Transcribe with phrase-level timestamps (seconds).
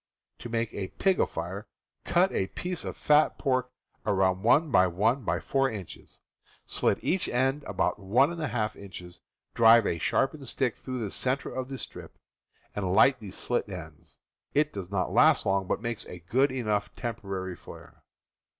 [0.39, 1.67] To make a "pig afire,"
[2.05, 3.69] cut a piece of fat pork
[4.03, 6.21] about 1x1x4 inches,
[6.65, 9.21] slit each end about 1^ inches,
[9.53, 12.17] drive a sharpened stick through the center of the strip,
[12.75, 14.17] and light the slit ends.
[14.55, 18.01] It does not last long, but makes a good enough temporary flare.